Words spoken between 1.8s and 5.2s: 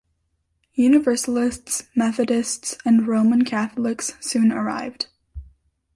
Methodists and Roman Catholics soon arrived.